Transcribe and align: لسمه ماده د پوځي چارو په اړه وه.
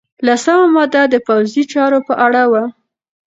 لسمه 0.27 0.65
ماده 0.75 1.03
د 1.09 1.15
پوځي 1.27 1.63
چارو 1.73 1.99
په 2.07 2.13
اړه 2.25 2.43
وه. 2.51 2.63